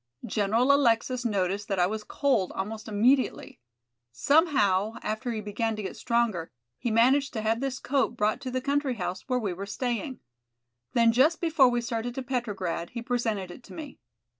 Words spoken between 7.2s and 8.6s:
to have this coat brought to